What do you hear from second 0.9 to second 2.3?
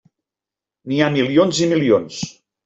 N'hi ha milions i milions.